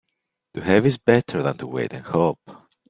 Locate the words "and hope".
1.93-2.39